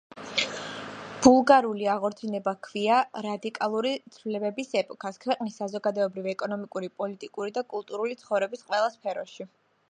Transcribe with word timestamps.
ბულგარული 1.25 1.89
აღორძინება 1.95 2.53
ჰქვია 2.55 2.95
რადიკალური 3.25 3.91
ცვლილებების 4.15 4.73
ეპოქას 4.81 5.23
ქვეყნის 5.27 5.61
საზოგადოებრივ-ეკონომიკური, 5.63 6.91
პოლიტიკური 7.03 7.55
და 7.61 7.65
კულტურული 7.77 8.19
ცხოვრების 8.25 8.67
ყველა 8.73 8.91
სფეროში. 8.97 9.49